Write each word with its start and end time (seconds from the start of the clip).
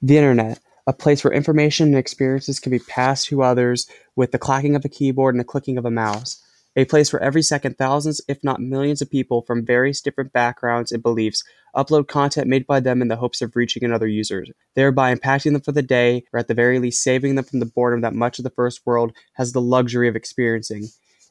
The 0.00 0.16
Internet, 0.16 0.60
a 0.86 0.92
place 0.92 1.24
where 1.24 1.32
information 1.32 1.88
and 1.88 1.96
experiences 1.96 2.60
can 2.60 2.70
be 2.70 2.78
passed 2.78 3.26
to 3.26 3.42
others 3.42 3.88
with 4.14 4.30
the 4.30 4.38
clacking 4.38 4.76
of 4.76 4.84
a 4.84 4.88
keyboard 4.88 5.34
and 5.34 5.40
the 5.40 5.44
clicking 5.44 5.76
of 5.76 5.84
a 5.84 5.90
mouse. 5.90 6.40
A 6.76 6.84
place 6.84 7.12
where 7.12 7.20
every 7.20 7.42
second 7.42 7.76
thousands, 7.78 8.20
if 8.28 8.44
not 8.44 8.60
millions 8.60 9.02
of 9.02 9.10
people 9.10 9.42
from 9.42 9.66
various 9.66 10.00
different 10.00 10.32
backgrounds 10.32 10.92
and 10.92 11.02
beliefs 11.02 11.42
upload 11.74 12.06
content 12.06 12.46
made 12.46 12.64
by 12.64 12.78
them 12.78 13.02
in 13.02 13.08
the 13.08 13.16
hopes 13.16 13.42
of 13.42 13.56
reaching 13.56 13.82
another 13.82 14.06
user, 14.06 14.44
thereby 14.76 15.12
impacting 15.12 15.52
them 15.52 15.62
for 15.62 15.72
the 15.72 15.82
day, 15.82 16.22
or 16.32 16.38
at 16.38 16.46
the 16.46 16.54
very 16.54 16.78
least 16.78 17.02
saving 17.02 17.34
them 17.34 17.44
from 17.44 17.58
the 17.58 17.66
boredom 17.66 18.00
that 18.02 18.14
much 18.14 18.38
of 18.38 18.44
the 18.44 18.50
first 18.50 18.86
world 18.86 19.12
has 19.32 19.50
the 19.50 19.60
luxury 19.60 20.06
of 20.06 20.14
experiencing. 20.14 20.84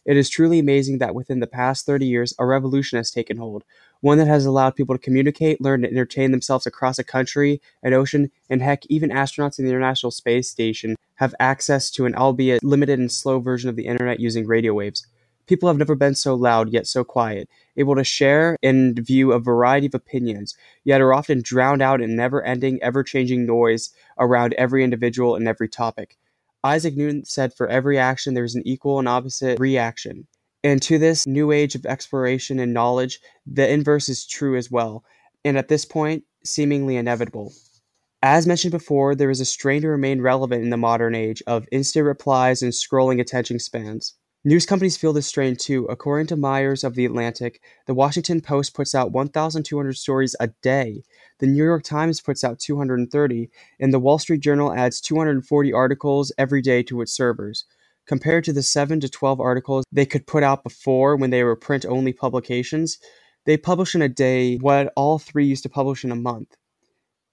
It 0.06 0.18
is 0.18 0.30
truly 0.30 0.60
amazing 0.60 0.98
that 0.98 1.16
within 1.16 1.40
the 1.40 1.48
past 1.48 1.86
30 1.86 2.06
years, 2.06 2.34
a 2.38 2.46
revolution 2.46 2.98
has 2.98 3.12
taken 3.12 3.38
hold, 3.38 3.64
one 4.02 4.18
that 4.18 4.28
has 4.28 4.46
allowed 4.46 4.76
people 4.76 4.96
to 4.96 5.02
communicate, 5.02 5.62
learn, 5.62 5.84
and 5.84 5.94
entertain 5.94 6.32
themselves 6.32 6.68
across 6.68 7.00
a 7.00 7.04
country, 7.04 7.62
an 7.84 7.94
ocean, 7.94 8.32
and 8.50 8.62
heck, 8.62 8.86
even 8.88 9.10
astronauts 9.10 9.60
in 9.60 9.66
the 9.66 9.72
International 9.72 10.12
Space 10.12 10.50
Station 10.50 10.96
have 11.16 11.36
access 11.40 11.90
to 11.92 12.06
an 12.06 12.16
albeit 12.16 12.64
limited 12.64 13.00
and 13.00 13.12
slow 13.12 13.40
version 13.40 13.70
of 13.70 13.76
the 13.76 13.88
internet 13.88 14.20
using 14.20 14.46
radio 14.46 14.74
waves. 14.74 15.06
People 15.48 15.70
have 15.70 15.78
never 15.78 15.96
been 15.96 16.14
so 16.14 16.36
loud, 16.36 16.74
yet 16.74 16.86
so 16.86 17.06
quiet, 17.06 17.50
able 17.78 17.96
to 17.96 18.04
share 18.04 18.58
and 18.62 19.00
view 19.00 19.32
a 19.32 19.40
variety 19.40 19.88
of 19.88 19.96
opinions, 19.96 20.58
yet 20.84 21.00
are 21.00 21.14
often 21.14 21.42
drowned 21.42 21.82
out 21.82 22.02
in 22.02 22.18
never 22.18 22.44
ending, 22.44 22.80
ever 22.84 23.02
changing 23.02 23.46
noise 23.46 23.94
around 24.20 24.54
every 24.56 24.84
individual 24.84 25.36
and 25.36 25.48
every 25.48 25.70
topic. 25.70 26.18
Isaac 26.64 26.98
Newton 26.98 27.24
said 27.24 27.54
for 27.54 27.68
every 27.68 27.98
action 27.98 28.34
there 28.34 28.44
is 28.44 28.56
an 28.56 28.68
equal 28.68 29.00
and 29.00 29.08
opposite 29.08 29.58
reaction. 29.60 30.28
And 30.68 30.82
to 30.82 30.98
this 30.98 31.26
new 31.26 31.54
age 31.54 31.76
of 31.76 31.86
exploration 31.86 32.60
and 32.60 32.74
knowledge, 32.74 33.22
the 33.46 33.72
inverse 33.72 34.10
is 34.10 34.28
true 34.28 34.58
as 34.58 34.70
well, 34.70 35.06
and 35.46 35.58
at 35.58 35.70
this 35.70 35.86
point, 35.86 36.26
seemingly 36.44 36.98
inevitable. 36.98 37.54
As 38.22 38.46
mentioned 38.46 38.74
before, 38.74 39.16
there 39.16 39.30
is 39.30 39.40
a 39.40 39.46
strain 39.46 39.82
to 39.84 39.88
remain 39.88 40.20
relevant 40.20 40.66
in 40.66 40.70
the 40.70 40.76
modern 40.76 41.16
age 41.16 41.42
of 41.48 41.70
instant 41.72 42.06
replies 42.06 42.62
and 42.62 42.74
scrolling 42.74 43.22
attention 43.22 43.60
spans. 43.60 44.16
News 44.44 44.66
companies 44.66 44.98
feel 44.98 45.14
this 45.14 45.26
strain 45.26 45.56
too. 45.56 45.86
According 45.86 46.28
to 46.28 46.36
Myers 46.36 46.84
of 46.84 46.96
The 46.96 47.06
Atlantic, 47.06 47.62
The 47.86 47.94
Washington 47.94 48.42
Post 48.42 48.74
puts 48.74 48.94
out 48.94 49.14
1,200 49.14 49.96
stories 49.96 50.36
a 50.42 50.50
day. 50.62 51.02
The 51.40 51.48
New 51.48 51.64
York 51.64 51.86
Times 51.86 52.20
puts 52.20 52.44
out 52.44 52.60
230, 52.60 53.50
and 53.80 53.94
The 53.94 54.00
Wall 54.00 54.20
Street 54.20 54.42
Journal 54.42 54.74
adds 54.74 55.00
240 55.00 55.72
articles 55.72 56.34
every 56.38 56.62
day 56.62 56.84
to 56.84 57.02
its 57.02 57.14
servers. 57.14 57.64
Compared 58.08 58.46
to 58.46 58.54
the 58.54 58.64
7 58.64 59.02
to 59.02 59.10
12 59.10 59.40
articles 59.42 59.86
they 59.92 60.06
could 60.06 60.26
put 60.26 60.42
out 60.42 60.64
before 60.64 61.16
when 61.16 61.30
they 61.30 61.44
were 61.44 61.56
print 61.56 61.86
only 61.86 62.14
publications, 62.14 62.98
they 63.46 63.58
publish 63.58 63.96
in 63.96 64.02
a 64.02 64.10
day 64.10 64.56
what 64.56 64.92
all 64.96 65.20
three 65.20 65.46
used 65.46 65.64
to 65.64 65.70
publish 65.70 66.04
in 66.04 66.12
a 66.12 66.16
month. 66.16 66.56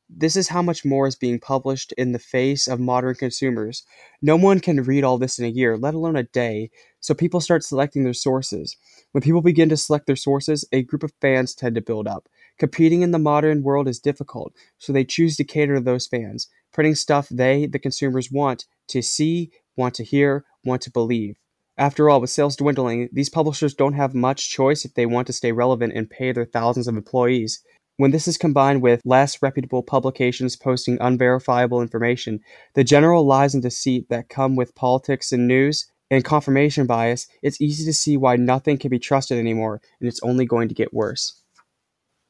This 0.08 0.36
is 0.36 0.48
how 0.48 0.62
much 0.62 0.84
more 0.84 1.06
is 1.06 1.16
being 1.16 1.40
published 1.40 1.92
in 1.92 2.12
the 2.12 2.18
face 2.18 2.68
of 2.68 2.78
modern 2.78 3.14
consumers. 3.14 3.84
No 4.20 4.36
one 4.36 4.60
can 4.60 4.82
read 4.82 5.02
all 5.02 5.16
this 5.16 5.38
in 5.38 5.44
a 5.44 5.48
year, 5.48 5.78
let 5.78 5.94
alone 5.94 6.16
a 6.16 6.24
day, 6.24 6.70
so 7.00 7.14
people 7.14 7.40
start 7.40 7.64
selecting 7.64 8.04
their 8.04 8.12
sources. 8.12 8.76
When 9.12 9.22
people 9.22 9.40
begin 9.40 9.68
to 9.70 9.76
select 9.76 10.06
their 10.06 10.16
sources, 10.16 10.64
a 10.72 10.82
group 10.82 11.02
of 11.02 11.12
fans 11.20 11.54
tend 11.54 11.74
to 11.76 11.80
build 11.80 12.06
up. 12.06 12.28
Competing 12.58 13.02
in 13.02 13.12
the 13.12 13.18
modern 13.18 13.62
world 13.62 13.88
is 13.88 13.98
difficult, 13.98 14.52
so 14.78 14.92
they 14.92 15.04
choose 15.04 15.36
to 15.36 15.44
cater 15.44 15.76
to 15.76 15.80
those 15.80 16.06
fans, 16.06 16.48
printing 16.72 16.94
stuff 16.94 17.28
they, 17.28 17.66
the 17.66 17.78
consumers, 17.78 18.30
want 18.30 18.66
to 18.88 19.02
see, 19.02 19.50
want 19.76 19.94
to 19.94 20.04
hear, 20.04 20.44
want 20.64 20.82
to 20.82 20.90
believe. 20.90 21.36
After 21.76 22.08
all, 22.08 22.20
with 22.20 22.30
sales 22.30 22.56
dwindling, 22.56 23.08
these 23.12 23.28
publishers 23.28 23.74
don't 23.74 23.94
have 23.94 24.14
much 24.14 24.50
choice 24.50 24.84
if 24.84 24.94
they 24.94 25.06
want 25.06 25.26
to 25.26 25.32
stay 25.32 25.52
relevant 25.52 25.92
and 25.94 26.08
pay 26.08 26.30
their 26.32 26.44
thousands 26.44 26.86
of 26.86 26.96
employees. 26.96 27.62
When 27.96 28.10
this 28.10 28.28
is 28.28 28.36
combined 28.36 28.82
with 28.82 29.00
less 29.04 29.42
reputable 29.42 29.82
publications 29.82 30.56
posting 30.56 30.98
unverifiable 31.00 31.80
information, 31.80 32.40
the 32.74 32.84
general 32.84 33.26
lies 33.26 33.54
and 33.54 33.62
deceit 33.62 34.08
that 34.08 34.28
come 34.28 34.56
with 34.56 34.74
politics 34.74 35.32
and 35.32 35.48
news, 35.48 35.90
and 36.10 36.24
confirmation 36.24 36.86
bias, 36.86 37.26
it's 37.42 37.60
easy 37.60 37.84
to 37.84 37.92
see 37.92 38.16
why 38.16 38.36
nothing 38.36 38.78
can 38.78 38.90
be 38.90 38.98
trusted 38.98 39.38
anymore, 39.38 39.80
and 40.00 40.08
it's 40.08 40.22
only 40.22 40.44
going 40.44 40.68
to 40.68 40.74
get 40.74 40.94
worse. 40.94 41.40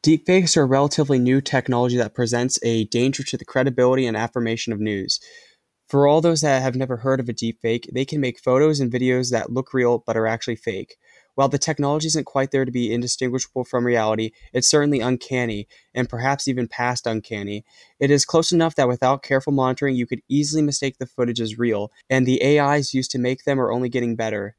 Deepfakes 0.05 0.57
are 0.57 0.63
a 0.63 0.67
relatively 0.67 1.19
new 1.19 1.41
technology 1.41 1.97
that 1.97 2.15
presents 2.15 2.59
a 2.63 2.85
danger 2.85 3.23
to 3.25 3.37
the 3.37 3.45
credibility 3.45 4.07
and 4.07 4.17
affirmation 4.17 4.73
of 4.73 4.81
news. 4.81 5.19
For 5.89 6.07
all 6.07 6.21
those 6.21 6.41
that 6.41 6.63
have 6.63 6.77
never 6.77 6.99
heard 6.99 7.21
of 7.21 7.29
a 7.29 7.35
deepfake, 7.35 7.93
they 7.93 8.05
can 8.05 8.21
make 8.21 8.41
photos 8.41 8.81
and 8.81 8.91
videos 8.91 9.31
that 9.31 9.53
look 9.53 9.75
real 9.75 10.03
but 10.07 10.17
are 10.17 10.27
actually 10.27 10.57
fake. 10.57 10.97
While 11.35 11.49
the 11.49 11.59
technology 11.59 12.07
isn't 12.07 12.25
quite 12.27 12.53
there 12.53 12.65
to 12.65 12.71
be 12.71 12.93
indistinguishable 12.93 13.65
from 13.65 13.85
reality, 13.85 14.31
it's 14.53 14.69
certainly 14.69 15.01
uncanny, 15.01 15.69
and 15.93 16.09
perhaps 16.09 16.49
even 16.49 16.69
past 16.69 17.07
uncanny. 17.07 17.65
It 18.01 18.11
is 18.11 18.25
close 18.25 18.53
enough 18.53 18.77
that 18.77 18.89
without 18.89 19.23
careful 19.23 19.53
monitoring, 19.53 19.97
you 19.97 20.07
could 20.07 20.23
easily 20.29 20.63
mistake 20.63 20.99
the 20.99 21.07
footage 21.07 21.41
as 21.41 21.59
real, 21.59 21.91
and 22.09 22.25
the 22.25 22.43
AIs 22.43 22.95
used 22.95 23.11
to 23.11 23.19
make 23.19 23.45
them 23.45 23.61
are 23.61 23.73
only 23.73 23.89
getting 23.89 24.17
better. 24.17 24.57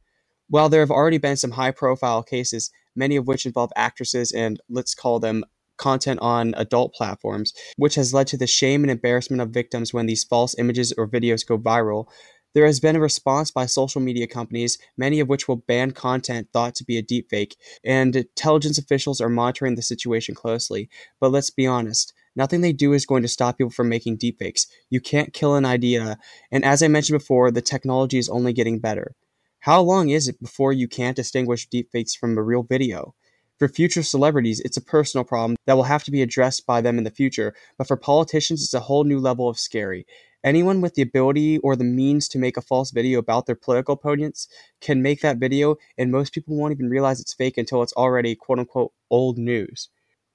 While 0.48 0.70
there 0.70 0.82
have 0.82 0.92
already 0.92 1.18
been 1.18 1.38
some 1.38 1.52
high 1.52 1.72
profile 1.72 2.22
cases, 2.24 2.72
many 2.96 3.16
of 3.16 3.26
which 3.26 3.46
involve 3.46 3.72
actresses 3.76 4.32
and 4.32 4.60
let's 4.70 4.94
call 4.94 5.20
them 5.20 5.44
content 5.78 6.20
on 6.22 6.54
adult 6.56 6.94
platforms, 6.94 7.54
which 7.78 7.96
has 7.96 8.14
led 8.14 8.28
to 8.28 8.38
the 8.38 8.48
shame 8.48 8.84
and 8.84 8.92
embarrassment 8.92 9.42
of 9.42 9.50
victims 9.50 9.94
when 9.94 10.06
these 10.06 10.24
false 10.24 10.56
images 10.58 10.94
or 10.98 11.08
videos 11.08 11.46
go 11.46 11.58
viral. 11.58 12.08
There 12.54 12.66
has 12.66 12.80
been 12.80 12.96
a 12.96 13.02
response 13.02 13.52
by 13.52 13.66
social 13.66 14.00
media 14.00 14.28
companies, 14.28 14.78
many 14.96 15.20
of 15.20 15.28
which 15.28 15.46
will 15.46 15.58
ban 15.58 15.92
content 15.92 16.48
thought 16.54 16.74
to 16.76 16.86
be 16.86 16.98
a 16.98 17.04
deepfake, 17.04 17.56
and 17.84 18.16
intelligence 18.16 18.78
officials 18.78 19.20
are 19.20 19.28
monitoring 19.28 19.76
the 19.76 19.82
situation 19.82 20.36
closely. 20.36 20.90
But 21.20 21.32
let's 21.32 21.50
be 21.50 21.68
honest, 21.68 22.14
nothing 22.34 22.62
they 22.62 22.72
do 22.72 22.94
is 22.94 23.06
going 23.06 23.24
to 23.24 23.28
stop 23.28 23.58
people 23.58 23.72
from 23.72 23.90
making 23.90 24.20
deepfakes. 24.20 24.68
You 24.90 25.02
can't 25.02 25.34
kill 25.34 25.56
an 25.56 25.66
idea, 25.66 26.18
and 26.50 26.64
as 26.64 26.82
I 26.82 26.88
mentioned 26.88 27.20
before, 27.20 27.52
the 27.52 27.62
technology 27.62 28.18
is 28.18 28.30
only 28.30 28.54
getting 28.54 28.80
better. 28.80 29.16
How 29.60 29.82
long 29.82 30.10
is 30.10 30.28
it 30.30 30.40
before 30.40 30.72
you 30.72 30.88
can't 30.88 31.16
distinguish 31.18 31.68
deepfakes 31.68 32.16
from 32.16 32.38
a 32.38 32.44
real 32.44 32.64
video? 32.64 33.16
For 33.58 33.70
future 33.70 34.04
celebrities, 34.04 34.60
it's 34.60 34.76
a 34.76 34.82
personal 34.82 35.24
problem 35.24 35.56
that 35.66 35.76
will 35.76 35.84
have 35.84 36.04
to 36.04 36.12
be 36.12 36.22
addressed 36.22 36.66
by 36.66 36.82
them 36.82 36.98
in 36.98 37.06
the 37.06 37.10
future, 37.10 37.56
but 37.78 37.88
for 37.88 37.96
politicians, 37.96 38.62
it's 38.62 38.74
a 38.74 38.82
whole 38.82 39.06
new 39.06 39.18
level 39.18 39.48
of 39.48 39.58
scary. 39.58 40.06
Anyone 40.44 40.82
with 40.82 40.96
the 40.96 41.02
ability 41.02 41.60
or 41.60 41.78
the 41.78 41.86
means 41.86 42.28
to 42.28 42.38
make 42.38 42.58
a 42.58 42.62
false 42.62 42.92
video 42.92 43.18
about 43.18 43.46
their 43.46 43.56
political 43.56 43.94
opponents 43.94 44.50
can 44.82 45.02
make 45.02 45.22
that 45.22 45.38
video, 45.38 45.78
and 45.98 46.12
most 46.12 46.34
people 46.34 46.58
won't 46.58 46.74
even 46.74 46.90
realize 46.90 47.22
it's 47.22 47.34
fake 47.34 47.58
until 47.58 47.82
it's 47.82 47.94
already 47.94 48.36
quote 48.36 48.60
unquote 48.60 48.92
old 49.10 49.38
news. 49.38 49.88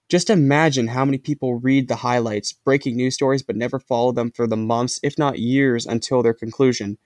Just 0.09 0.31
imagine 0.31 0.89
how 0.89 1.05
many 1.05 1.19
people 1.19 1.61
read 1.61 1.89
the 1.89 1.97
highlights, 1.97 2.55
breaking 2.55 2.97
news 2.97 3.15
stories, 3.15 3.43
but 3.43 3.55
never 3.55 3.79
follow 3.79 4.13
them 4.13 4.31
for 4.31 4.47
the 4.47 4.57
months, 4.57 4.99
if 5.03 5.19
not 5.19 5.39
years, 5.39 5.85
until 5.85 6.23
their 6.23 6.33
conclusion. 6.33 6.97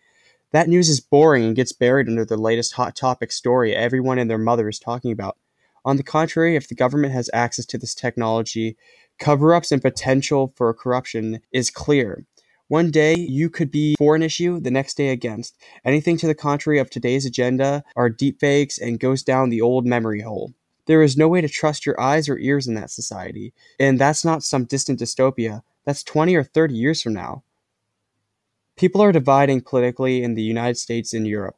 That 0.52 0.68
news 0.68 0.88
is 0.88 1.00
boring 1.00 1.44
and 1.44 1.56
gets 1.56 1.72
buried 1.72 2.08
under 2.08 2.24
the 2.24 2.36
latest 2.36 2.74
hot 2.74 2.94
topic 2.94 3.32
story 3.32 3.74
everyone 3.74 4.20
and 4.20 4.30
their 4.30 4.38
mother 4.38 4.68
is 4.68 4.78
talking 4.78 5.10
about. 5.10 5.36
On 5.84 5.96
the 5.96 6.02
contrary, 6.02 6.56
if 6.56 6.68
the 6.68 6.74
government 6.74 7.12
has 7.12 7.28
access 7.32 7.66
to 7.66 7.78
this 7.78 7.94
technology, 7.94 8.76
cover 9.18 9.54
ups 9.54 9.70
and 9.70 9.82
potential 9.82 10.52
for 10.56 10.72
corruption 10.72 11.40
is 11.52 11.70
clear. 11.70 12.24
One 12.68 12.90
day 12.90 13.14
you 13.14 13.50
could 13.50 13.70
be 13.70 13.94
for 13.98 14.16
an 14.16 14.22
issue, 14.22 14.58
the 14.58 14.70
next 14.70 14.96
day 14.96 15.10
against. 15.10 15.54
Anything 15.84 16.16
to 16.16 16.26
the 16.26 16.34
contrary 16.34 16.78
of 16.78 16.88
today's 16.88 17.26
agenda 17.26 17.84
are 17.94 18.08
deepfakes 18.08 18.80
and 18.80 18.98
goes 18.98 19.22
down 19.22 19.50
the 19.50 19.60
old 19.60 19.84
memory 19.84 20.22
hole. 20.22 20.54
There 20.86 21.02
is 21.02 21.16
no 21.16 21.28
way 21.28 21.42
to 21.42 21.48
trust 21.48 21.84
your 21.84 22.00
eyes 22.00 22.28
or 22.28 22.38
ears 22.38 22.66
in 22.66 22.74
that 22.74 22.90
society. 22.90 23.52
And 23.78 23.98
that's 23.98 24.24
not 24.24 24.42
some 24.42 24.64
distant 24.64 25.00
dystopia. 25.00 25.62
That's 25.84 26.02
20 26.02 26.34
or 26.34 26.44
30 26.44 26.74
years 26.74 27.02
from 27.02 27.12
now. 27.12 27.42
People 28.76 29.02
are 29.02 29.12
dividing 29.12 29.60
politically 29.60 30.22
in 30.22 30.34
the 30.34 30.42
United 30.42 30.76
States 30.76 31.12
and 31.12 31.26
Europe. 31.26 31.56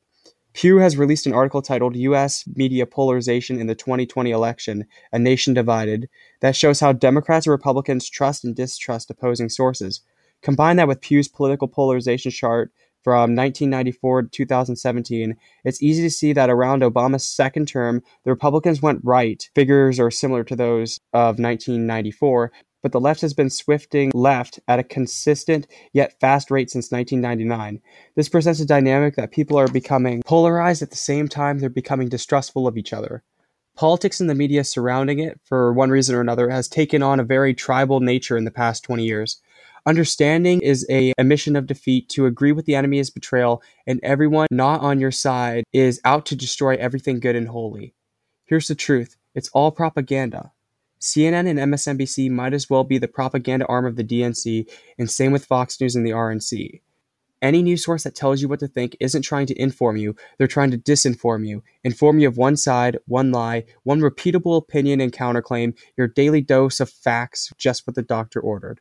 Pew 0.57 0.79
has 0.79 0.97
released 0.97 1.27
an 1.27 1.35
article 1.35 1.61
titled 1.61 1.97
U.S. 1.97 2.45
Media 2.55 2.87
Polarization 2.87 3.61
in 3.61 3.67
the 3.67 3.75
2020 3.75 4.31
Election 4.31 4.87
A 5.13 5.19
Nation 5.19 5.53
Divided 5.53 6.09
that 6.41 6.57
shows 6.57 6.81
how 6.81 6.95
Democrats 6.95 7.45
and 7.45 7.51
Republicans 7.51 8.09
trust 8.09 8.43
and 8.43 8.57
distrust 8.57 9.11
opposing 9.11 9.51
sources. 9.51 10.01
Combine 10.41 10.77
that 10.77 10.89
with 10.89 11.03
Pew's 11.03 11.29
political 11.29 11.69
polarization 11.69 12.31
chart 12.31 12.73
from 13.05 13.37
1994 13.37 14.23
to 14.23 14.29
2017, 14.31 15.37
it's 15.65 15.83
easy 15.83 16.03
to 16.03 16.11
see 16.11 16.33
that 16.33 16.49
around 16.49 16.81
Obama's 16.81 17.27
second 17.27 17.69
term, 17.69 18.03
the 18.25 18.31
Republicans 18.31 18.81
went 18.81 19.01
right. 19.05 19.51
Figures 19.55 20.01
are 20.01 20.11
similar 20.11 20.43
to 20.43 20.57
those 20.57 20.99
of 21.13 21.39
1994, 21.39 22.51
but 22.83 22.93
the 22.93 23.01
left 23.01 23.21
has 23.21 23.35
been 23.35 23.51
swifting 23.51 24.11
left 24.15 24.61
at 24.69 24.79
a 24.79 24.85
consistent 24.85 25.67
yet 25.93 26.19
fast 26.21 26.51
rate 26.51 26.71
since 26.71 26.91
1999. 26.91 27.81
This 28.15 28.29
presents 28.29 28.61
a 28.61 28.67
dynamic 28.67 29.17
that 29.17 29.33
people 29.33 29.59
are 29.59 29.69
becoming 29.69 30.23
polarized 30.23 30.83
at 30.83 30.91
the 30.91 30.97
same 30.97 31.29
time 31.29 31.59
they're 31.59 31.69
becoming 31.69 32.09
distrustful 32.09 32.67
of 32.67 32.77
each 32.77 32.93
other. 32.93 33.23
Politics 33.77 34.21
and 34.21 34.31
the 34.31 34.35
media 34.35 34.65
surrounding 34.65 35.19
it, 35.19 35.39
for 35.45 35.73
one 35.73 35.91
reason 35.91 36.15
or 36.15 36.21
another, 36.21 36.49
has 36.49 36.67
taken 36.67 37.03
on 37.03 37.21
a 37.21 37.25
very 37.25 37.53
tribal 37.53 38.01
nature 38.01 38.37
in 38.37 38.45
the 38.45 38.51
past 38.51 38.83
20 38.85 39.05
years. 39.05 39.41
Understanding 39.85 40.61
is 40.63 40.85
a 40.91 41.13
admission 41.19 41.55
of 41.55 41.67
defeat. 41.67 42.09
To 42.09 42.27
agree 42.27 42.53
with 42.53 42.65
the 42.65 42.75
enemy 42.75 42.99
is 42.99 43.11
betrayal, 43.11 43.63
and 43.87 44.01
everyone 44.03 44.49
not 44.51 44.81
on 44.81 44.99
your 44.99 45.13
side 45.13 45.65
is 45.73 46.01
out 46.05 46.27
to 46.27 46.37
destroy 46.37 46.75
everything 46.77 47.21
good 47.21 47.37
and 47.37 47.49
holy. 47.49 47.95
Here's 48.47 48.67
the 48.69 48.75
truth 48.75 49.17
it's 49.35 49.51
all 49.51 49.71
propaganda. 49.71 50.53
CNN 51.01 51.49
and 51.49 51.59
MSNBC 51.59 52.31
might 52.31 52.55
as 52.55 52.71
well 52.71 52.85
be 52.85 52.99
the 52.99 53.09
propaganda 53.09 53.67
arm 53.67 53.87
of 53.87 53.97
the 53.97 54.05
DNC, 54.05 54.69
and 54.99 55.11
same 55.11 55.33
with 55.33 55.45
Fox 55.45 55.81
News 55.81 55.95
and 55.95 56.07
the 56.07 56.11
RNC. 56.11 56.81
Any 57.43 57.63
news 57.63 57.85
source 57.85 58.05
that 58.05 58.15
tells 58.15 58.41
you 58.41 58.49
what 58.49 58.61
to 58.61 58.69
think 58.69 58.97
isn't 58.99 59.23
trying 59.23 59.47
to 59.47 59.61
inform 59.61 59.99
you, 59.99 60.17
they're 60.39 60.47
trying 60.47 60.71
to 60.71 60.79
disinform 60.79 61.47
you, 61.47 61.63
inform 61.85 62.19
you 62.19 62.29
of 62.29 62.39
one 62.39 62.57
side, 62.57 62.99
one 63.07 63.31
lie, 63.31 63.65
one 63.83 64.01
repeatable 64.01 64.57
opinion 64.57 65.03
and 65.03 65.13
counterclaim, 65.13 65.77
your 65.99 66.09
daily 66.09 66.41
dose 66.41 66.81
of 66.81 66.89
facts, 66.89 67.53
just 67.59 67.87
what 67.87 67.95
the 67.95 68.03
doctor 68.03 68.41
ordered. 68.41 68.81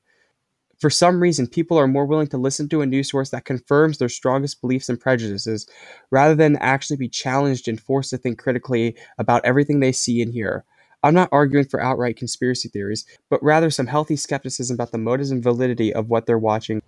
For 0.80 0.90
some 0.90 1.22
reason, 1.22 1.48
people 1.48 1.78
are 1.78 1.88
more 1.88 2.06
willing 2.06 2.28
to 2.28 2.38
listen 2.38 2.70
to 2.70 2.82
a 2.82 2.86
news 2.86 3.10
source 3.10 3.30
that 3.32 3.46
confirms 3.46 3.98
their 3.98 4.10
strongest 4.10 4.62
beliefs 4.62 4.90
and 4.90 5.00
prejudices 5.00 5.68
rather 6.10 6.36
than 6.36 6.58
actually 6.58 6.98
be 6.98 7.10
challenged 7.10 7.68
and 7.68 7.80
forced 7.80 8.10
to 8.12 8.18
think 8.18 8.40
critically 8.40 8.96
about 9.18 9.44
everything 9.46 9.80
they 9.80 9.92
see 9.92 10.22
and 10.22 10.34
hear. 10.34 10.66
I'm 11.06 11.14
not 11.14 11.30
arguing 11.32 11.66
for 11.66 11.82
outright 11.82 12.18
conspiracy 12.18 12.68
theories, 12.68 13.06
but 13.30 13.42
rather 13.44 13.70
some 13.70 13.88
healthy 13.88 14.16
skepticism 14.16 14.74
about 14.74 14.92
the 14.92 14.98
motives 14.98 15.32
and 15.32 15.42
validity 15.42 15.94
of 15.94 16.10
what 16.10 16.26
they're 16.26 16.38
watching 16.38 16.82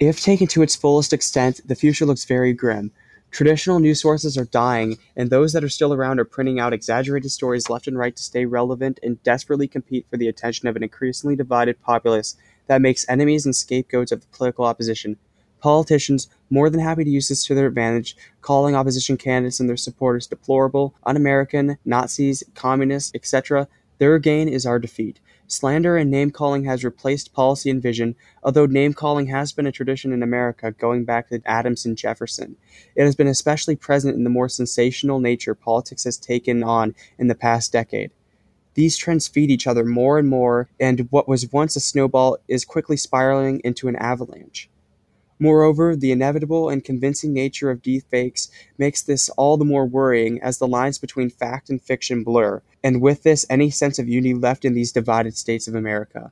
if 0.00 0.20
taken 0.20 0.48
to 0.48 0.62
its 0.62 0.74
fullest 0.74 1.12
extent, 1.12 1.60
the 1.64 1.74
future 1.76 2.04
looks 2.04 2.24
very 2.24 2.52
grim. 2.52 2.90
Traditional 3.30 3.78
news 3.78 4.00
sources 4.00 4.36
are 4.36 4.44
dying, 4.44 4.98
and 5.16 5.30
those 5.30 5.52
that 5.52 5.64
are 5.64 5.68
still 5.68 5.92
around 5.92 6.20
are 6.20 6.24
printing 6.24 6.60
out 6.60 6.72
exaggerated 6.72 7.30
stories 7.30 7.70
left 7.70 7.86
and 7.86 7.98
right 7.98 8.14
to 8.14 8.22
stay 8.22 8.44
relevant 8.44 8.98
and 9.02 9.22
desperately 9.22 9.68
compete 9.68 10.06
for 10.10 10.16
the 10.16 10.28
attention 10.28 10.68
of 10.68 10.76
an 10.76 10.82
increasingly 10.82 11.36
divided 11.36 11.80
populace 11.80 12.36
that 12.66 12.82
makes 12.82 13.08
enemies 13.08 13.44
and 13.44 13.54
scapegoats 13.54 14.12
of 14.12 14.20
the 14.20 14.26
political 14.28 14.64
opposition. 14.64 15.16
Politicians, 15.64 16.28
more 16.50 16.68
than 16.68 16.80
happy 16.80 17.04
to 17.04 17.10
use 17.10 17.28
this 17.28 17.46
to 17.46 17.54
their 17.54 17.68
advantage, 17.68 18.18
calling 18.42 18.76
opposition 18.76 19.16
candidates 19.16 19.60
and 19.60 19.66
their 19.66 19.78
supporters 19.78 20.26
deplorable, 20.26 20.94
un 21.04 21.16
American, 21.16 21.78
Nazis, 21.86 22.44
communists, 22.54 23.12
etc., 23.14 23.66
their 23.96 24.18
gain 24.18 24.46
is 24.46 24.66
our 24.66 24.78
defeat. 24.78 25.20
Slander 25.46 25.96
and 25.96 26.10
name-calling 26.10 26.64
has 26.64 26.84
replaced 26.84 27.32
policy 27.32 27.70
and 27.70 27.80
vision, 27.80 28.14
although 28.42 28.66
name-calling 28.66 29.28
has 29.28 29.52
been 29.52 29.66
a 29.66 29.72
tradition 29.72 30.12
in 30.12 30.22
America 30.22 30.70
going 30.72 31.06
back 31.06 31.30
to 31.30 31.40
Adams 31.46 31.86
and 31.86 31.96
Jefferson. 31.96 32.56
It 32.94 33.04
has 33.04 33.16
been 33.16 33.26
especially 33.26 33.74
present 33.74 34.16
in 34.16 34.24
the 34.24 34.28
more 34.28 34.50
sensational 34.50 35.18
nature 35.18 35.54
politics 35.54 36.04
has 36.04 36.18
taken 36.18 36.62
on 36.62 36.94
in 37.18 37.28
the 37.28 37.34
past 37.34 37.72
decade. 37.72 38.10
These 38.74 38.98
trends 38.98 39.28
feed 39.28 39.50
each 39.50 39.66
other 39.66 39.86
more 39.86 40.18
and 40.18 40.28
more, 40.28 40.68
and 40.78 41.08
what 41.08 41.26
was 41.26 41.50
once 41.52 41.74
a 41.74 41.80
snowball 41.80 42.36
is 42.48 42.66
quickly 42.66 42.98
spiraling 42.98 43.62
into 43.64 43.88
an 43.88 43.96
avalanche. 43.96 44.68
Moreover, 45.38 45.96
the 45.96 46.12
inevitable 46.12 46.68
and 46.68 46.84
convincing 46.84 47.32
nature 47.32 47.70
of 47.70 47.82
deepfakes 47.82 48.48
makes 48.78 49.02
this 49.02 49.28
all 49.30 49.56
the 49.56 49.64
more 49.64 49.84
worrying 49.84 50.40
as 50.40 50.58
the 50.58 50.68
lines 50.68 50.98
between 50.98 51.28
fact 51.28 51.68
and 51.68 51.82
fiction 51.82 52.22
blur, 52.22 52.62
and 52.82 53.00
with 53.00 53.24
this, 53.24 53.44
any 53.50 53.70
sense 53.70 53.98
of 53.98 54.08
unity 54.08 54.34
left 54.34 54.64
in 54.64 54.74
these 54.74 54.92
divided 54.92 55.36
states 55.36 55.66
of 55.66 55.74
America. 55.74 56.30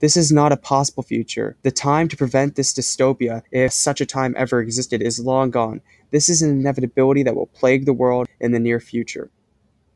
This 0.00 0.16
is 0.16 0.32
not 0.32 0.52
a 0.52 0.56
possible 0.56 1.02
future. 1.02 1.56
The 1.62 1.70
time 1.70 2.08
to 2.08 2.16
prevent 2.16 2.56
this 2.56 2.72
dystopia, 2.72 3.42
if 3.52 3.72
such 3.72 4.00
a 4.00 4.06
time 4.06 4.34
ever 4.36 4.60
existed, 4.60 5.00
is 5.00 5.20
long 5.20 5.50
gone. 5.50 5.80
This 6.10 6.28
is 6.28 6.42
an 6.42 6.50
inevitability 6.50 7.22
that 7.22 7.36
will 7.36 7.46
plague 7.46 7.86
the 7.86 7.92
world 7.92 8.28
in 8.40 8.52
the 8.52 8.58
near 8.58 8.80
future. 8.80 9.30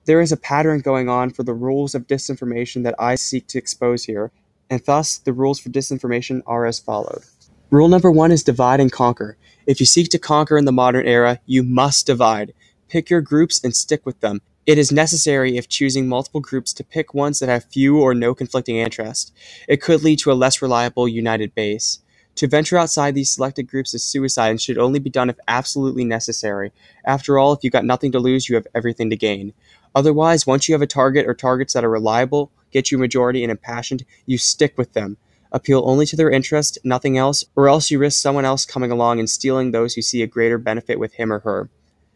There 0.04 0.20
is 0.20 0.32
a 0.32 0.36
pattern 0.38 0.80
going 0.80 1.08
on 1.08 1.30
for 1.30 1.42
the 1.42 1.52
rules 1.52 1.94
of 1.94 2.06
disinformation 2.06 2.84
that 2.84 2.94
I 2.98 3.16
seek 3.16 3.46
to 3.48 3.58
expose 3.58 4.04
here, 4.04 4.30
and 4.70 4.82
thus 4.84 5.18
the 5.18 5.32
rules 5.32 5.58
for 5.58 5.68
disinformation 5.68 6.42
are 6.46 6.64
as 6.64 6.78
followed. 6.78 7.24
Rule 7.70 7.88
number 7.88 8.10
one 8.10 8.32
is 8.32 8.42
divide 8.42 8.80
and 8.80 8.90
conquer. 8.90 9.36
If 9.66 9.78
you 9.78 9.84
seek 9.84 10.08
to 10.10 10.18
conquer 10.18 10.56
in 10.56 10.64
the 10.64 10.72
modern 10.72 11.06
era, 11.06 11.38
you 11.44 11.62
must 11.62 12.06
divide. 12.06 12.54
Pick 12.88 13.10
your 13.10 13.20
groups 13.20 13.62
and 13.62 13.76
stick 13.76 14.06
with 14.06 14.20
them. 14.20 14.40
It 14.64 14.78
is 14.78 14.90
necessary 14.90 15.58
if 15.58 15.68
choosing 15.68 16.08
multiple 16.08 16.40
groups 16.40 16.72
to 16.74 16.84
pick 16.84 17.12
ones 17.12 17.40
that 17.40 17.50
have 17.50 17.64
few 17.64 18.00
or 18.00 18.14
no 18.14 18.34
conflicting 18.34 18.76
interests. 18.76 19.32
It 19.68 19.82
could 19.82 20.02
lead 20.02 20.18
to 20.20 20.32
a 20.32 20.40
less 20.40 20.62
reliable 20.62 21.06
united 21.06 21.54
base. 21.54 22.00
To 22.36 22.48
venture 22.48 22.78
outside 22.78 23.14
these 23.14 23.30
selected 23.30 23.64
groups 23.64 23.92
is 23.92 24.02
suicide 24.02 24.48
and 24.48 24.60
should 24.62 24.78
only 24.78 24.98
be 24.98 25.10
done 25.10 25.28
if 25.28 25.36
absolutely 25.46 26.06
necessary. 26.06 26.72
After 27.04 27.38
all, 27.38 27.52
if 27.52 27.58
you've 27.62 27.72
got 27.74 27.84
nothing 27.84 28.12
to 28.12 28.18
lose, 28.18 28.48
you 28.48 28.54
have 28.54 28.66
everything 28.74 29.10
to 29.10 29.16
gain. 29.16 29.52
Otherwise, 29.94 30.46
once 30.46 30.70
you 30.70 30.74
have 30.74 30.80
a 30.80 30.86
target 30.86 31.26
or 31.26 31.34
targets 31.34 31.74
that 31.74 31.84
are 31.84 31.90
reliable, 31.90 32.50
get 32.70 32.90
you 32.90 32.96
a 32.96 33.00
majority 33.00 33.42
and 33.42 33.50
impassioned, 33.50 34.06
you 34.24 34.38
stick 34.38 34.78
with 34.78 34.94
them 34.94 35.18
appeal 35.52 35.82
only 35.84 36.06
to 36.06 36.16
their 36.16 36.30
interest, 36.30 36.78
nothing 36.84 37.16
else, 37.16 37.44
or 37.56 37.68
else 37.68 37.90
you 37.90 37.98
risk 37.98 38.20
someone 38.20 38.44
else 38.44 38.66
coming 38.66 38.90
along 38.90 39.18
and 39.18 39.28
stealing 39.30 39.70
those 39.70 39.94
who 39.94 40.02
see 40.02 40.22
a 40.22 40.26
greater 40.26 40.58
benefit 40.58 40.98
with 40.98 41.14
him 41.14 41.32
or 41.32 41.40
her. 41.40 41.70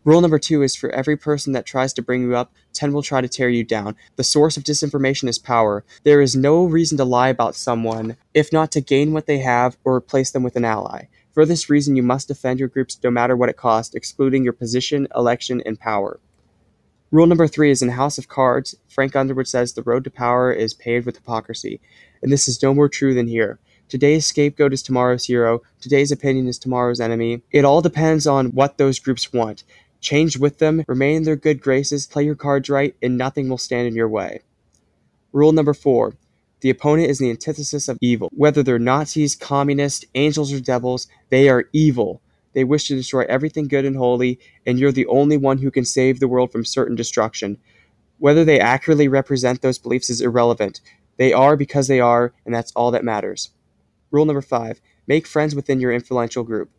Rule 0.04 0.20
number 0.20 0.38
two 0.40 0.62
is 0.62 0.74
for 0.74 0.90
every 0.90 1.16
person 1.16 1.52
that 1.52 1.64
tries 1.64 1.92
to 1.92 2.02
bring 2.02 2.22
you 2.22 2.34
up, 2.34 2.52
10 2.72 2.92
will 2.92 3.02
try 3.02 3.20
to 3.20 3.28
tear 3.28 3.48
you 3.48 3.62
down. 3.62 3.94
The 4.16 4.24
source 4.24 4.56
of 4.56 4.64
disinformation 4.64 5.28
is 5.28 5.38
power. 5.38 5.84
There 6.02 6.20
is 6.20 6.34
no 6.34 6.64
reason 6.64 6.98
to 6.98 7.04
lie 7.04 7.28
about 7.28 7.54
someone, 7.54 8.16
if 8.34 8.52
not 8.52 8.72
to 8.72 8.80
gain 8.80 9.12
what 9.12 9.26
they 9.26 9.38
have 9.38 9.76
or 9.84 9.94
replace 9.94 10.32
them 10.32 10.42
with 10.42 10.56
an 10.56 10.64
ally. 10.64 11.04
For 11.32 11.46
this 11.46 11.70
reason, 11.70 11.94
you 11.94 12.02
must 12.02 12.26
defend 12.26 12.58
your 12.58 12.68
groups 12.68 12.98
no 13.04 13.12
matter 13.12 13.36
what 13.36 13.48
it 13.48 13.56
costs, 13.56 13.94
excluding 13.94 14.42
your 14.42 14.52
position, 14.52 15.06
election, 15.14 15.62
and 15.64 15.78
power. 15.78 16.18
Rule 17.12 17.26
number 17.26 17.46
three 17.46 17.70
is 17.70 17.82
in 17.82 17.90
House 17.90 18.16
of 18.16 18.28
Cards, 18.28 18.74
Frank 18.88 19.14
Underwood 19.14 19.46
says 19.46 19.74
the 19.74 19.82
road 19.82 20.02
to 20.04 20.10
power 20.10 20.50
is 20.50 20.72
paved 20.72 21.04
with 21.04 21.16
hypocrisy 21.16 21.78
and 22.22 22.32
this 22.32 22.48
is 22.48 22.62
no 22.62 22.72
more 22.72 22.88
true 22.88 23.12
than 23.12 23.26
here. 23.26 23.58
Today's 23.90 24.24
scapegoat 24.24 24.72
is 24.72 24.82
tomorrow's 24.82 25.26
hero. 25.26 25.60
Today's 25.82 26.10
opinion 26.10 26.48
is 26.48 26.58
tomorrow's 26.58 27.00
enemy. 27.00 27.42
It 27.50 27.66
all 27.66 27.82
depends 27.82 28.26
on 28.26 28.46
what 28.52 28.78
those 28.78 28.98
groups 28.98 29.30
want. 29.30 29.62
Change 30.00 30.38
with 30.38 30.58
them, 30.58 30.84
remain 30.88 31.16
in 31.16 31.22
their 31.24 31.36
good 31.36 31.60
graces, 31.60 32.06
play 32.06 32.24
your 32.24 32.34
cards 32.34 32.70
right, 32.70 32.96
and 33.02 33.18
nothing 33.18 33.50
will 33.50 33.58
stand 33.58 33.86
in 33.86 33.94
your 33.94 34.08
way. 34.08 34.40
Rule 35.32 35.52
number 35.52 35.74
four 35.74 36.14
the 36.62 36.70
opponent 36.70 37.10
is 37.10 37.18
the 37.18 37.28
antithesis 37.28 37.88
of 37.88 37.98
evil. 38.00 38.30
Whether 38.32 38.62
they're 38.62 38.78
Nazis, 38.78 39.36
communists, 39.36 40.06
angels, 40.14 40.52
or 40.52 40.60
devils, 40.60 41.08
they 41.28 41.48
are 41.48 41.68
evil. 41.72 42.22
They 42.54 42.64
wish 42.64 42.88
to 42.88 42.94
destroy 42.94 43.24
everything 43.28 43.68
good 43.68 43.84
and 43.84 43.96
holy, 43.96 44.38
and 44.66 44.78
you're 44.78 44.92
the 44.92 45.06
only 45.06 45.36
one 45.36 45.58
who 45.58 45.70
can 45.70 45.84
save 45.84 46.20
the 46.20 46.28
world 46.28 46.52
from 46.52 46.64
certain 46.64 46.96
destruction. 46.96 47.58
Whether 48.18 48.44
they 48.44 48.60
accurately 48.60 49.08
represent 49.08 49.62
those 49.62 49.78
beliefs 49.78 50.10
is 50.10 50.20
irrelevant. 50.20 50.80
They 51.16 51.32
are 51.32 51.56
because 51.56 51.88
they 51.88 52.00
are, 52.00 52.32
and 52.44 52.54
that's 52.54 52.72
all 52.72 52.90
that 52.90 53.04
matters. 53.04 53.50
Rule 54.10 54.24
number 54.24 54.42
five 54.42 54.80
make 55.08 55.26
friends 55.26 55.54
within 55.54 55.80
your 55.80 55.92
influential 55.92 56.44
group. 56.44 56.70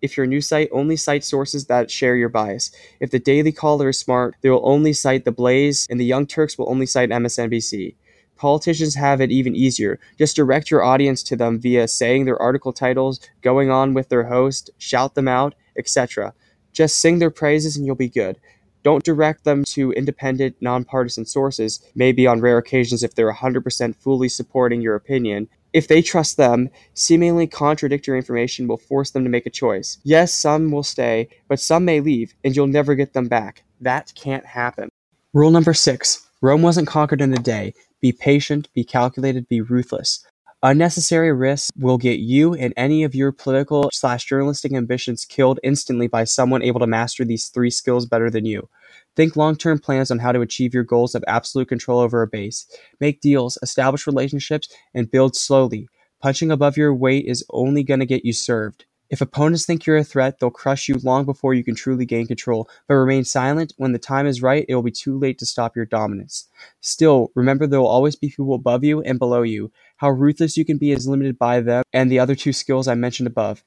If 0.00 0.16
your 0.16 0.26
news 0.26 0.46
site 0.46 0.68
only 0.70 0.96
cites 0.96 1.26
sources 1.26 1.66
that 1.66 1.90
share 1.90 2.14
your 2.14 2.28
bias. 2.28 2.70
If 3.00 3.10
the 3.10 3.18
Daily 3.18 3.52
Caller 3.52 3.88
is 3.88 3.98
smart, 3.98 4.36
they 4.42 4.50
will 4.50 4.60
only 4.62 4.92
cite 4.92 5.24
The 5.24 5.32
Blaze, 5.32 5.86
and 5.88 5.98
the 5.98 6.04
Young 6.04 6.26
Turks 6.26 6.58
will 6.58 6.68
only 6.70 6.86
cite 6.86 7.08
MSNBC. 7.08 7.94
Politicians 8.36 8.94
have 8.94 9.20
it 9.20 9.30
even 9.30 9.54
easier. 9.54 9.98
Just 10.18 10.36
direct 10.36 10.70
your 10.70 10.82
audience 10.82 11.22
to 11.24 11.36
them 11.36 11.60
via 11.60 11.86
saying 11.88 12.24
their 12.24 12.40
article 12.40 12.72
titles, 12.72 13.20
going 13.42 13.70
on 13.70 13.94
with 13.94 14.08
their 14.08 14.24
host, 14.24 14.70
shout 14.78 15.14
them 15.14 15.28
out, 15.28 15.54
etc. 15.76 16.34
Just 16.72 16.96
sing 16.96 17.18
their 17.18 17.30
praises 17.30 17.76
and 17.76 17.86
you'll 17.86 17.94
be 17.94 18.08
good. 18.08 18.38
Don't 18.82 19.04
direct 19.04 19.44
them 19.44 19.64
to 19.64 19.92
independent, 19.92 20.56
nonpartisan 20.60 21.24
sources, 21.24 21.80
maybe 21.94 22.26
on 22.26 22.40
rare 22.40 22.58
occasions 22.58 23.02
if 23.02 23.14
they're 23.14 23.32
100% 23.32 23.96
fully 23.96 24.28
supporting 24.28 24.82
your 24.82 24.94
opinion. 24.94 25.48
If 25.72 25.88
they 25.88 26.02
trust 26.02 26.36
them, 26.36 26.68
seemingly 26.92 27.46
contradictory 27.46 28.18
information 28.18 28.68
will 28.68 28.76
force 28.76 29.10
them 29.10 29.24
to 29.24 29.30
make 29.30 29.46
a 29.46 29.50
choice. 29.50 29.98
Yes, 30.04 30.34
some 30.34 30.70
will 30.70 30.82
stay, 30.82 31.28
but 31.48 31.60
some 31.60 31.84
may 31.84 32.00
leave, 32.00 32.34
and 32.44 32.54
you'll 32.54 32.66
never 32.66 32.94
get 32.94 33.14
them 33.14 33.26
back. 33.26 33.64
That 33.80 34.12
can't 34.14 34.44
happen. 34.44 34.90
Rule 35.32 35.50
number 35.50 35.74
six 35.74 36.28
Rome 36.44 36.60
wasn't 36.60 36.86
conquered 36.86 37.22
in 37.22 37.32
a 37.32 37.38
day. 37.38 37.72
Be 38.02 38.12
patient, 38.12 38.68
be 38.74 38.84
calculated, 38.84 39.48
be 39.48 39.62
ruthless. 39.62 40.22
Unnecessary 40.62 41.32
risks 41.32 41.70
will 41.74 41.96
get 41.96 42.18
you 42.18 42.52
and 42.52 42.74
any 42.76 43.02
of 43.02 43.14
your 43.14 43.32
political 43.32 43.88
slash 43.94 44.26
journalistic 44.26 44.74
ambitions 44.74 45.24
killed 45.24 45.58
instantly 45.62 46.06
by 46.06 46.24
someone 46.24 46.62
able 46.62 46.80
to 46.80 46.86
master 46.86 47.24
these 47.24 47.48
three 47.48 47.70
skills 47.70 48.04
better 48.04 48.28
than 48.28 48.44
you. 48.44 48.68
Think 49.16 49.36
long 49.36 49.56
term 49.56 49.78
plans 49.78 50.10
on 50.10 50.18
how 50.18 50.32
to 50.32 50.42
achieve 50.42 50.74
your 50.74 50.84
goals 50.84 51.14
of 51.14 51.24
absolute 51.26 51.68
control 51.68 51.98
over 51.98 52.20
a 52.20 52.26
base. 52.26 52.66
Make 53.00 53.22
deals, 53.22 53.56
establish 53.62 54.06
relationships, 54.06 54.68
and 54.92 55.10
build 55.10 55.36
slowly. 55.36 55.88
Punching 56.20 56.50
above 56.50 56.76
your 56.76 56.94
weight 56.94 57.24
is 57.24 57.42
only 57.48 57.82
going 57.82 58.00
to 58.00 58.06
get 58.06 58.26
you 58.26 58.34
served. 58.34 58.84
If 59.10 59.20
opponents 59.20 59.66
think 59.66 59.86
you're 59.86 59.98
a 59.98 60.04
threat, 60.04 60.40
they'll 60.40 60.50
crush 60.50 60.88
you 60.88 60.96
long 61.02 61.24
before 61.24 61.54
you 61.54 61.62
can 61.62 61.74
truly 61.74 62.06
gain 62.06 62.26
control, 62.26 62.68
but 62.88 62.94
remain 62.94 63.24
silent. 63.24 63.74
When 63.76 63.92
the 63.92 63.98
time 63.98 64.26
is 64.26 64.42
right, 64.42 64.64
it 64.68 64.74
will 64.74 64.82
be 64.82 64.90
too 64.90 65.18
late 65.18 65.38
to 65.38 65.46
stop 65.46 65.76
your 65.76 65.84
dominance. 65.84 66.48
Still, 66.80 67.30
remember 67.34 67.66
there 67.66 67.80
will 67.80 67.86
always 67.86 68.16
be 68.16 68.28
people 68.30 68.54
above 68.54 68.82
you 68.82 69.02
and 69.02 69.18
below 69.18 69.42
you. 69.42 69.70
How 69.98 70.10
ruthless 70.10 70.56
you 70.56 70.64
can 70.64 70.78
be 70.78 70.90
is 70.92 71.06
limited 71.06 71.38
by 71.38 71.60
them 71.60 71.84
and 71.92 72.10
the 72.10 72.18
other 72.18 72.34
two 72.34 72.52
skills 72.52 72.88
I 72.88 72.94
mentioned 72.94 73.26
above. 73.26 73.62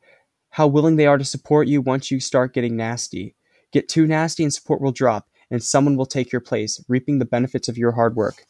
How 0.51 0.67
willing 0.67 0.95
they 0.95 1.07
are 1.07 1.17
to 1.17 1.25
support 1.25 1.67
you 1.67 1.81
once 1.81 2.09
you 2.11 2.19
start 2.19 2.53
getting 2.53 2.75
nasty. 2.75 3.35
Get 3.71 3.87
too 3.87 4.07
nasty 4.07 4.43
and 4.43 4.53
support 4.53 4.81
will 4.81 4.91
drop, 4.91 5.27
and 5.51 5.63
someone 5.63 5.97
will 5.97 6.05
take 6.05 6.31
your 6.31 6.41
place, 6.41 6.83
reaping 6.87 7.19
the 7.19 7.25
benefits 7.25 7.69
of 7.69 7.77
your 7.77 7.91
hard 7.91 8.15
work. 8.15 8.45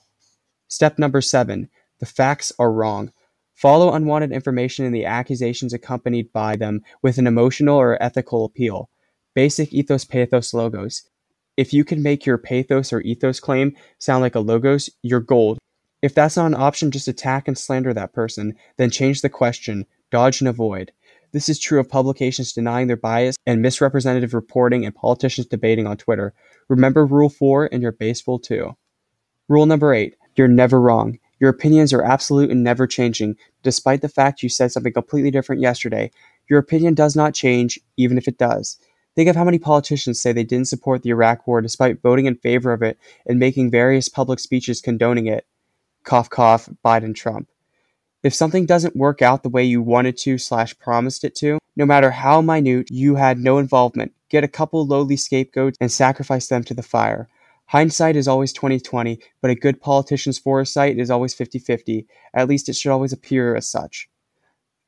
Step 0.67 0.97
number 0.97 1.21
seven 1.21 1.69
the 1.99 2.05
facts 2.05 2.51
are 2.59 2.71
wrong. 2.71 3.11
Follow 3.57 3.91
unwanted 3.91 4.31
information 4.31 4.85
and 4.85 4.93
the 4.93 5.05
accusations 5.05 5.73
accompanied 5.73 6.31
by 6.31 6.55
them 6.55 6.83
with 7.01 7.17
an 7.17 7.25
emotional 7.25 7.75
or 7.75 8.01
ethical 8.01 8.45
appeal. 8.45 8.87
Basic 9.33 9.73
ethos 9.73 10.05
pathos 10.05 10.53
logos. 10.53 11.09
If 11.57 11.73
you 11.73 11.83
can 11.83 12.03
make 12.03 12.23
your 12.23 12.37
pathos 12.37 12.93
or 12.93 13.01
ethos 13.01 13.39
claim 13.39 13.75
sound 13.97 14.21
like 14.21 14.35
a 14.35 14.41
logos, 14.41 14.91
you're 15.01 15.19
gold. 15.19 15.57
If 16.03 16.13
that's 16.13 16.37
not 16.37 16.45
an 16.45 16.53
option, 16.53 16.91
just 16.91 17.07
attack 17.07 17.47
and 17.47 17.57
slander 17.57 17.95
that 17.95 18.13
person, 18.13 18.53
then 18.77 18.91
change 18.91 19.21
the 19.21 19.29
question, 19.29 19.87
dodge 20.11 20.39
and 20.39 20.47
avoid. 20.47 20.91
This 21.31 21.49
is 21.49 21.57
true 21.57 21.79
of 21.79 21.89
publications 21.89 22.53
denying 22.53 22.85
their 22.85 22.95
bias 22.95 23.37
and 23.47 23.63
misrepresentative 23.63 24.35
reporting 24.35 24.85
and 24.85 24.93
politicians 24.93 25.47
debating 25.47 25.87
on 25.87 25.97
Twitter. 25.97 26.35
Remember 26.69 27.07
Rule 27.07 27.29
4 27.29 27.69
and 27.71 27.81
you're 27.81 27.91
baseball 27.91 28.37
too. 28.37 28.77
Rule 29.47 29.65
number 29.65 29.95
8 29.95 30.13
You're 30.35 30.47
never 30.47 30.79
wrong. 30.79 31.17
Your 31.39 31.49
opinions 31.49 31.93
are 31.93 32.03
absolute 32.03 32.49
and 32.49 32.63
never 32.63 32.87
changing, 32.87 33.35
despite 33.63 34.01
the 34.01 34.09
fact 34.09 34.41
you 34.43 34.49
said 34.49 34.71
something 34.71 34.93
completely 34.93 35.31
different 35.31 35.61
yesterday. 35.61 36.11
Your 36.49 36.59
opinion 36.59 36.93
does 36.93 37.15
not 37.15 37.33
change, 37.33 37.79
even 37.97 38.17
if 38.17 38.27
it 38.27 38.37
does. 38.37 38.77
Think 39.15 39.29
of 39.29 39.35
how 39.35 39.43
many 39.43 39.57
politicians 39.57 40.21
say 40.21 40.31
they 40.31 40.43
didn't 40.43 40.67
support 40.67 41.01
the 41.01 41.09
Iraq 41.09 41.47
War 41.47 41.61
despite 41.61 42.01
voting 42.01 42.27
in 42.27 42.35
favor 42.35 42.71
of 42.71 42.83
it 42.83 42.99
and 43.25 43.39
making 43.39 43.71
various 43.71 44.09
public 44.09 44.39
speeches 44.39 44.79
condoning 44.79 45.25
it. 45.25 45.47
Cough, 46.03 46.29
cough, 46.29 46.69
Biden, 46.85 47.15
Trump. 47.15 47.49
If 48.23 48.33
something 48.33 48.65
doesn't 48.65 48.95
work 48.95 49.21
out 49.21 49.43
the 49.43 49.49
way 49.49 49.63
you 49.63 49.81
wanted 49.81 50.17
to 50.17 50.37
slash 50.37 50.77
promised 50.77 51.23
it 51.23 51.35
to, 51.35 51.59
no 51.75 51.85
matter 51.85 52.11
how 52.11 52.41
minute, 52.41 52.89
you 52.91 53.15
had 53.15 53.39
no 53.39 53.57
involvement. 53.57 54.13
Get 54.29 54.43
a 54.43 54.47
couple 54.47 54.85
lowly 54.85 55.15
scapegoats 55.15 55.77
and 55.79 55.91
sacrifice 55.91 56.47
them 56.47 56.63
to 56.65 56.73
the 56.73 56.83
fire. 56.83 57.27
Hindsight 57.67 58.15
is 58.15 58.29
always 58.29 58.53
2020, 58.53 59.19
but 59.41 59.51
a 59.51 59.55
good 59.55 59.81
politician's 59.81 60.39
foresight 60.39 60.97
is 60.97 61.11
always 61.11 61.35
50-50. 61.35 62.05
At 62.33 62.47
least 62.47 62.69
it 62.69 62.77
should 62.77 62.91
always 62.91 63.11
appear 63.11 63.55
as 63.55 63.67
such. 63.67 64.09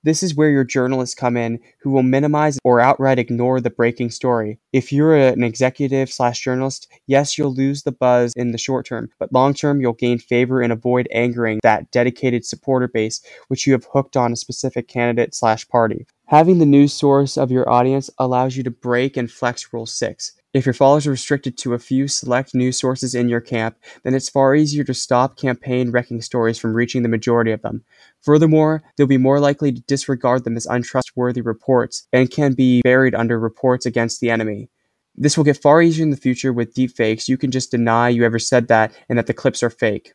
This 0.02 0.24
is 0.24 0.34
where 0.34 0.50
your 0.50 0.64
journalists 0.64 1.14
come 1.14 1.36
in, 1.36 1.60
who 1.82 1.92
will 1.92 2.04
minimize 2.04 2.58
or 2.64 2.80
outright 2.80 3.20
ignore 3.20 3.60
the 3.60 3.70
breaking 3.70 4.12
story. 4.12 4.58
If 4.72 4.94
you're 4.94 5.14
an 5.14 5.44
executive 5.44 6.10
slash 6.10 6.40
journalist, 6.40 6.88
yes, 7.06 7.38
you'll 7.38 7.54
lose 7.54 7.84
the 7.84 7.92
buzz 7.92 8.32
in 8.38 8.54
the 8.54 8.58
short 8.58 8.86
term, 8.86 9.10
but 9.20 9.34
long 9.34 9.54
term, 9.54 9.82
you'll 9.82 9.92
gain 9.92 10.18
favor 10.18 10.62
and 10.62 10.72
avoid 10.72 11.10
angering 11.12 11.60
that 11.64 11.92
dedicated 11.92 12.46
supporter 12.46 12.88
base 12.88 13.22
which 13.50 13.68
you 13.68 13.74
have 13.74 13.88
hooked 13.92 14.16
on 14.16 14.32
a 14.32 14.38
specific 14.38 14.88
candidate 14.88 15.36
slash 15.36 15.68
party. 15.68 16.08
Having 16.28 16.60
the 16.60 16.66
news 16.66 16.94
source 16.94 17.38
of 17.38 17.52
your 17.52 17.70
audience 17.70 18.10
allows 18.20 18.56
you 18.56 18.64
to 18.64 18.72
break 18.72 19.18
and 19.18 19.30
flex 19.30 19.74
Rule 19.74 19.86
6. 19.86 20.39
If 20.52 20.66
your 20.66 20.74
followers 20.74 21.06
are 21.06 21.12
restricted 21.12 21.60
to 21.60 21.76
a 21.76 21.80
few 21.80 22.08
select 22.08 22.56
news 22.56 22.80
sources 22.80 23.14
in 23.14 23.30
your 23.30 23.40
camp, 23.40 23.78
then 24.04 24.16
it's 24.16 24.30
far 24.30 24.56
easier 24.56 24.84
to 24.86 24.96
stop 24.96 25.38
campaign 25.38 25.92
wrecking 25.92 26.24
stories 26.24 26.58
from 26.58 26.74
reaching 26.74 27.04
the 27.04 27.10
majority 27.10 27.52
of 27.52 27.62
them. 27.62 27.84
Furthermore, 28.22 28.82
they'll 28.98 29.06
be 29.06 29.18
more 29.18 29.40
likely 29.40 29.72
to 29.72 29.82
disregard 29.82 30.46
them 30.46 30.58
as 30.58 30.66
untrustworthy 30.66 31.42
reports 31.42 32.08
and 32.12 32.32
can 32.32 32.54
be 32.54 32.82
buried 32.82 33.14
under 33.14 33.40
reports 33.40 33.86
against 33.86 34.22
the 34.22 34.32
enemy. 34.32 34.70
This 35.16 35.38
will 35.38 35.44
get 35.44 35.62
far 35.62 35.84
easier 35.84 36.02
in 36.02 36.10
the 36.10 36.18
future 36.18 36.52
with 36.52 36.74
deepfakes. 36.74 37.28
You 37.28 37.38
can 37.38 37.52
just 37.52 37.70
deny 37.70 38.10
you 38.10 38.26
ever 38.26 38.40
said 38.40 38.70
that 38.70 38.92
and 39.08 39.20
that 39.20 39.28
the 39.28 39.36
clips 39.36 39.62
are 39.62 39.70
fake. 39.70 40.14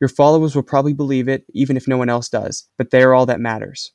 Your 0.00 0.08
followers 0.08 0.56
will 0.56 0.62
probably 0.62 0.94
believe 0.94 1.28
it, 1.28 1.44
even 1.52 1.76
if 1.76 1.86
no 1.86 1.98
one 1.98 2.08
else 2.08 2.30
does, 2.30 2.66
but 2.78 2.92
they 2.92 3.02
are 3.02 3.12
all 3.12 3.26
that 3.26 3.40
matters. 3.40 3.92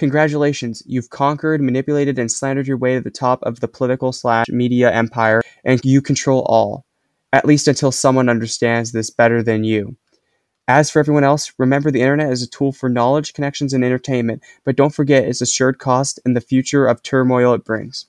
Congratulations, 0.00 0.82
you've 0.86 1.10
conquered, 1.10 1.60
manipulated, 1.60 2.18
and 2.18 2.32
slandered 2.32 2.66
your 2.66 2.78
way 2.78 2.94
to 2.94 3.02
the 3.02 3.10
top 3.10 3.42
of 3.42 3.60
the 3.60 3.68
political 3.68 4.12
slash 4.12 4.46
media 4.48 4.90
empire, 4.90 5.42
and 5.62 5.78
you 5.84 6.00
control 6.00 6.40
all. 6.46 6.86
At 7.34 7.44
least 7.44 7.68
until 7.68 7.92
someone 7.92 8.30
understands 8.30 8.92
this 8.92 9.10
better 9.10 9.42
than 9.42 9.62
you. 9.62 9.98
As 10.66 10.88
for 10.88 11.00
everyone 11.00 11.24
else, 11.24 11.52
remember 11.58 11.90
the 11.90 12.00
internet 12.00 12.32
is 12.32 12.42
a 12.42 12.48
tool 12.48 12.72
for 12.72 12.88
knowledge, 12.88 13.34
connections, 13.34 13.74
and 13.74 13.84
entertainment, 13.84 14.42
but 14.64 14.74
don't 14.74 14.94
forget 14.94 15.24
its 15.24 15.42
assured 15.42 15.78
cost 15.78 16.18
and 16.24 16.34
the 16.34 16.40
future 16.40 16.86
of 16.86 17.02
turmoil 17.02 17.52
it 17.52 17.66
brings. 17.66 18.06